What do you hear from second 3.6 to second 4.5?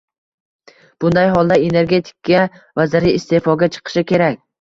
chiqishi kerak